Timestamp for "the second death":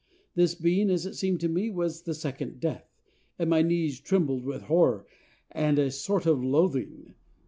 2.01-2.89